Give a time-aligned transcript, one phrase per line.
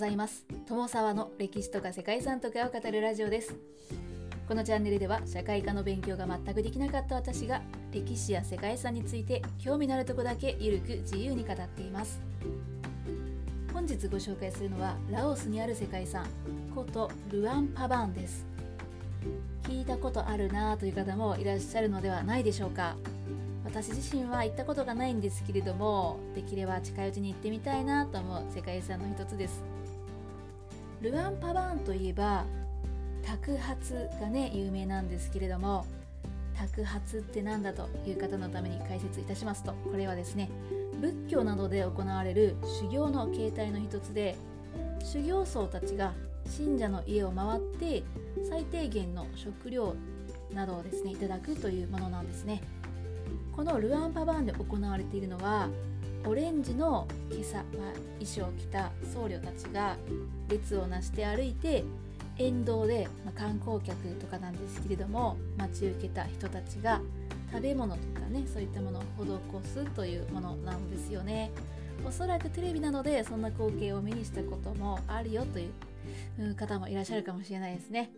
[0.00, 0.46] ざいます。
[0.66, 3.54] 友沢の歴史とか世界遺産とかを語るラジオです。
[4.48, 7.60] このチャンネルでは社会科の勉強が全くできなかった私が
[7.92, 12.18] 歴史や世界遺産について興味のあるとこだけゆるく自由に語っています。
[13.74, 16.26] 本日ご紹介するのはラオスにある世界遺産
[16.74, 18.46] 古都ルアンパバンです。
[19.64, 22.96] 聞いたことあるなという方もいらっしゃるのではないでしょうか。
[23.66, 29.62] 私自身は行ったことがないんですけれどもできれば近いうちに行ってみたいなと思う世界遺産の一つです。
[31.00, 32.44] ルアンパバーンといえば
[33.22, 35.86] 托髪がね有名なんですけれども
[36.54, 40.50] 托髪って何だという方のために解説いたしますとこれはですね
[41.00, 44.36] 仏教などで行われる修行の形態の一つで
[45.02, 46.12] 修行僧たちが
[46.46, 48.02] 信者の家を回って
[48.48, 49.94] 最低限の食料
[50.52, 52.60] などをですねいただくというものなんですね。
[53.54, 55.68] このルアンパバーンで行われているのは
[56.26, 57.64] オレンジの今朝、まあ、
[58.18, 59.96] 衣装を着た僧侶たちが
[60.48, 61.84] 列をなして歩いて
[62.38, 67.00] 沿道で、まあ、観光客とかなんですけれども待ち受けた人たちが
[67.50, 69.02] 食べ物とかねそういったものを
[69.62, 71.50] 施すというものなんですよね。
[72.06, 75.68] おそらくテレビなどでそんな光景を目にしたこともあるよとい
[76.38, 78.10] う方もいらっしゃるかもしれないですね。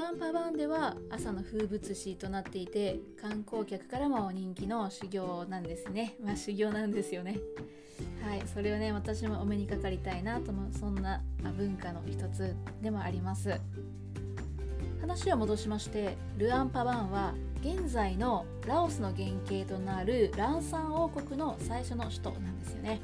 [0.00, 6.16] アンパバンでは朝の風物詩となっていて観光客からも人気の修行なんですね。
[6.24, 7.38] まあ修行なんですよね。
[8.22, 11.20] はいそれをね私もお目にかかりたいなと思うそんな
[11.56, 13.60] 文化の一つでもあります。
[15.02, 23.00] 話を戻しましてルアンパバンは現在のラオスの原型となるランサン王国の最初の首都なんですよね。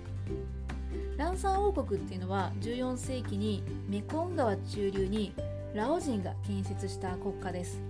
[1.19, 5.33] ランサン王国っていうのは14世紀にメコン川中流に
[5.77, 7.83] ラオ人が建設した国家です。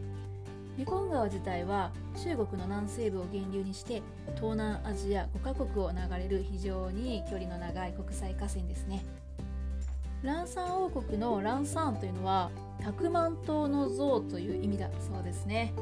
[0.77, 4.03] メコン川自体は中国の南西部を源流にして
[4.35, 9.05] 東南アジア5カ国を流れる非常に距離の長い国際河川ですね。
[10.25, 15.73] ランサン王国のランサンというのは100万頭の像という意味だそうですね。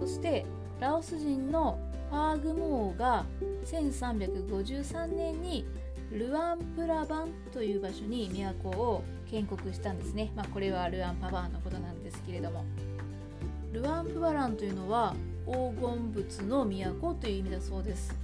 [0.00, 0.44] そして
[0.80, 1.78] ラオス人の
[2.10, 3.24] ファーグモーが
[3.66, 5.64] 1353年に
[6.10, 12.64] ルアンプラバンという場所に都を建国したんですね、まあ、これはルアンパバーのことなんですけれども。
[13.72, 15.14] ルアンプバランというのは
[15.44, 18.14] 黄金仏の都という意味だそうです。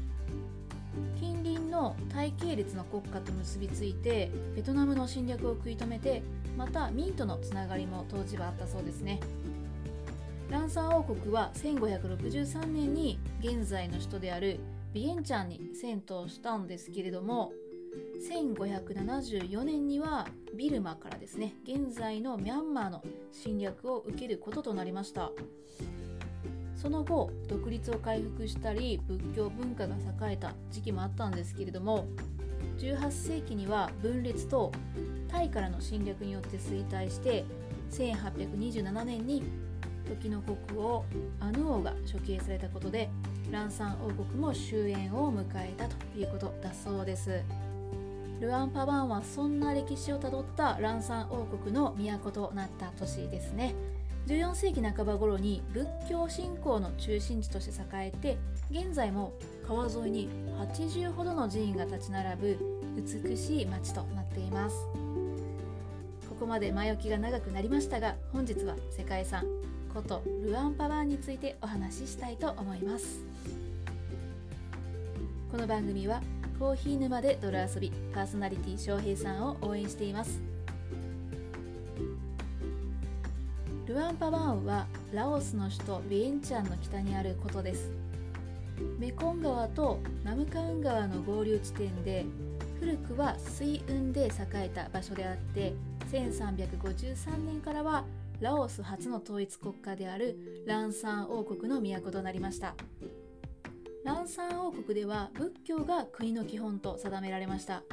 [1.21, 6.23] 近隣のタイ系列の国家と結びついてベトナムの侵略を食い止めて
[6.57, 9.21] またミンとのつながりも当時はあったそうですね。
[10.51, 14.61] ランサー王国は1563年に現在の首都である
[14.93, 17.53] ビエンチャンに遷都したんですけれども
[18.31, 25.31] 1574年にはビルマからですね現在のミャンマーの侵略を受けることとなりました
[26.77, 29.97] その後独立を回復したり仏教文化が
[30.29, 32.07] 栄えた時期もあったんですけれども
[32.79, 34.73] 18世紀には分裂と
[35.29, 37.45] タイからの侵略によって衰退して
[37.91, 39.43] 1827年に
[40.09, 41.05] 時の国王
[41.41, 43.09] アヌ王が処刑されたことで
[43.51, 47.43] ランサン王国も終焉を迎えたということだそうです。
[48.43, 53.73] ルアンパバンはそんな歴史をたどったランサン王国の都となった都市ですね。
[54.27, 58.39] 14世紀半ば頃に仏教信仰の中心地として栄えて
[58.71, 59.33] 現在も
[59.67, 60.29] 川沿いに
[60.75, 62.59] 80ほどの寺院が立ち並ぶ
[62.97, 64.77] 美しい町となっています。
[66.29, 69.47] ここまで前置きが長くなりましたが本日は世界遺産
[69.93, 73.21] 古都ルアンパバンについてお話ししたいと思います。
[75.53, 76.21] この番組は
[76.59, 80.41] コーヒー沼で泥遊びパーソナリティ翔平さんを応援しています。
[83.87, 87.91] ルアンパバーンはラオスの首都ビエンチャンの北にあることです。
[88.99, 92.25] メコン川とナムカウン川の合流地点で
[92.81, 95.75] 古くは水運で栄えた場所であって
[96.11, 98.05] 1353年からは
[98.41, 102.75] ラオス初の統一国家であるランサン王国の都となりました。
[104.05, 107.85] ランサン王国では仏教が国の基本と定められました。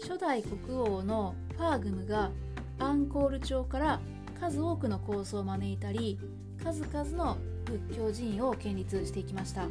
[0.00, 2.30] 初代国王のファーグムが
[2.78, 4.00] アンコール朝から
[4.40, 6.18] 数多くの構想を招いたり
[6.64, 7.36] 数々の
[7.66, 9.66] 仏教寺院を建立していきました。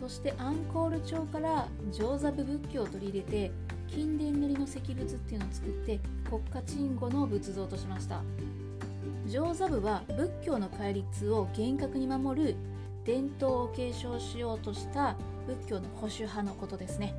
[0.00, 3.52] そしてアンコール朝から上座部仏教を取り入れて
[3.86, 8.20] 金殿塗りの石仏っていうのを作って国家鎮護の仏像としました。
[9.28, 12.56] 上座部は仏教の戒律を厳格に守る
[13.04, 15.16] 伝統を継承しようとした
[15.46, 17.14] 仏教の保守派のことですね。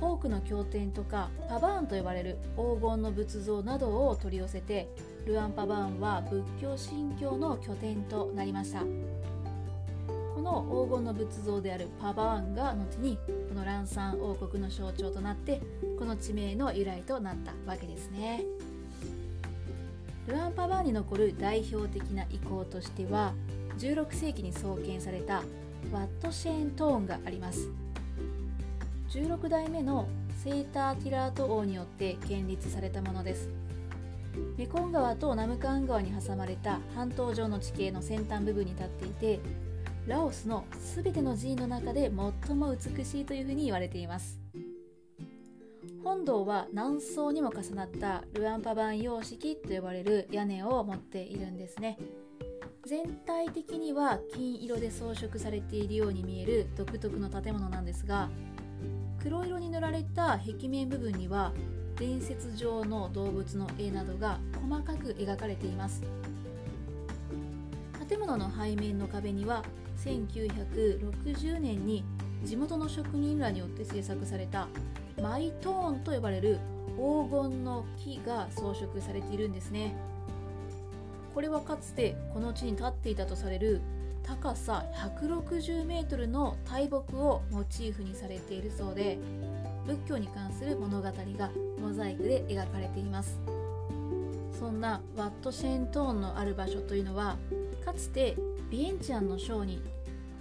[0.00, 4.88] 多くの経典とかパバーンと呼ばれる黄金の仏像などを取り寄せて
[5.26, 8.82] ルアンパバーンは仏教信教の拠点となりました。
[10.34, 13.18] この黄金の仏像であるパバーンが後に
[13.50, 15.60] このランサン王国の象徴となって
[15.98, 18.42] この地名の由来となったわけですね。
[20.26, 23.34] ルアンパバーンに残る代表的な遺構としては
[23.80, 25.42] 16世紀に創建された
[25.90, 27.70] ワットシェーントーンがあります。
[29.08, 30.06] 16代目の
[30.44, 33.48] セーターティラート王によって建立されたものです。
[34.58, 39.40] メコン川とナムカン川に挟まれた半島上の地形の先端部分に立っていて
[40.06, 42.12] ラオスの全ての寺院の中で
[42.46, 44.38] 最も美しいというふうに言われています。
[46.04, 51.98] 本堂は何層にも重なったルアンパバン様式と呼ばれる屋根を持っているんですね。
[52.90, 58.28] 全体的には金色で装飾されているように見える独特の建物なんですが
[59.22, 61.52] 黒色に塗られた壁面部分には
[62.00, 66.02] 伝説上の動物の絵などが細かく描かれています。
[68.08, 69.62] 建物の背面の壁には
[70.04, 72.02] 1960年に
[72.42, 74.66] 地元の職人らによって制作された
[75.22, 76.58] マイトーンと呼ばれる
[76.96, 79.94] 黄金の木が装飾されているんですね。
[81.34, 83.80] これはかつてこの地に立っていたとされる
[84.22, 89.18] 高さ160メートルの大木をモチーフにされているそうで
[89.86, 91.50] 仏教に関する物語が
[91.80, 93.38] モザイクで描かれています。
[94.58, 97.38] そんなワットシェントーンのある場所というのは
[97.82, 98.36] かつて
[98.70, 99.82] ビエンチャンの商人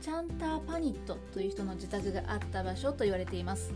[0.02, 3.72] チャンター・パニットという人の自宅があった場所と言われています。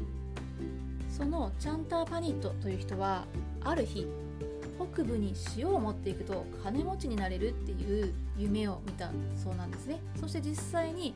[1.10, 3.26] そのチャンター・パニットという人は
[3.62, 4.06] ある日
[4.94, 9.10] 北部に塩を持っていくと金持ちになれるっていう夢を見た
[9.42, 10.00] そうなんですね。
[10.20, 11.14] そして実際に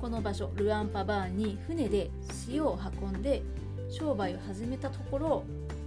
[0.00, 2.10] この場所ルアンパバーンに船で
[2.48, 3.42] 塩を運んで
[3.90, 5.28] 商売を始めたところ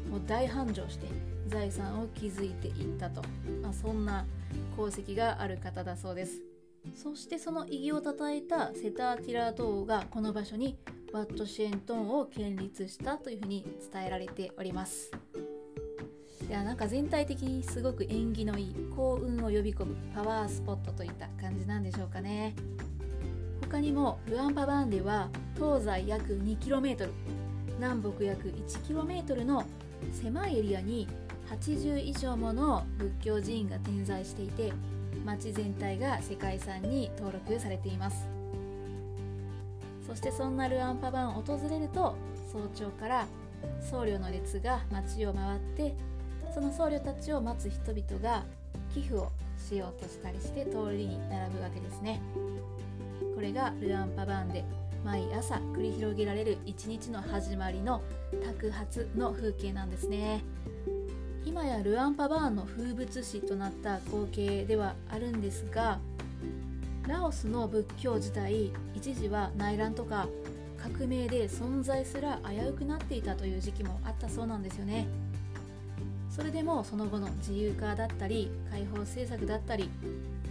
[0.10, 1.08] もう大繁盛して
[1.48, 3.22] 財産を築いていったと、
[3.62, 4.26] まあ、そんな
[4.74, 6.42] 功績がある方だそうです。
[6.96, 10.78] そしてその意義をたたえたセターティラー島がこの場所に
[11.12, 15.12] ワットシェントンを建立したというふうに伝えられております。
[16.48, 22.56] いやなんか全体的にすごく縁起のいい幸運を呼び込むパワースポットといった感じなんでしょうかね。
[23.62, 27.10] 他にもルアンパバンでは東西約 2km
[27.78, 29.66] 南北約 1km の
[30.14, 31.08] 狭いエリアに
[31.50, 34.72] 80以上もの仏教寺院が点在していて
[35.26, 38.30] 町全体が世界遺産に登録されています。
[40.08, 42.16] そしてそんなルアンパバンを訪れると
[42.54, 43.28] 早朝から
[43.82, 45.94] 僧侶の列が街を回って
[46.54, 48.44] その僧侶たちを待つ人々が
[48.94, 52.22] 寄付をしようとしたりして通りに並ぶわけですね。
[53.36, 54.64] これがルアンパバーンで
[55.06, 58.02] 毎朝繰り広げられる一日の始まりの
[58.44, 60.44] 托発の風景なんですね。
[61.46, 65.98] 今やルアンパバーンの風物詩となった光景ではあるんですが
[67.08, 70.28] ラオスの仏教自体一時は内乱とか
[70.78, 75.08] 革命で存在すら危うくなっていたという時期もあったそうなんですよね。
[76.30, 79.90] それでもその後の自由化だったり解放政策だったり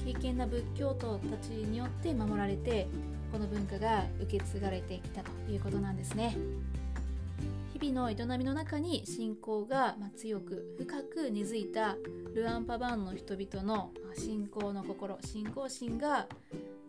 [0.04, 2.88] 敬虔な仏教徒たちによって守られて
[3.32, 6.37] この文化が受け継がれてきたということなんですね
[7.78, 11.96] 日々の営みの中に信仰が強く深く根付いた
[12.34, 16.26] ルアンパバーンの人々の信仰の心信仰心が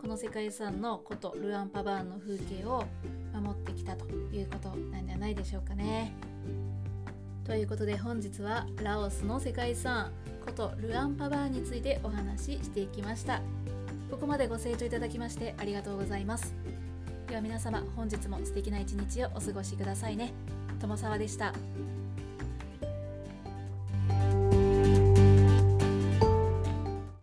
[0.01, 2.85] この世界遺産のことルアンパバーンの風景を
[3.33, 6.13] 守ってきたということなんじゃないでしょうかね。
[7.47, 10.11] ということで本日はラオスの世界遺産
[10.45, 13.41] ことルアンパバーについてお話ししていきました。
[14.11, 16.53] ここまでご清聴いただきましてありがとうございます。
[17.29, 20.33] では皆様本日も素敵な一日をお過ごしくださいね。
[20.81, 21.53] 友沢でした。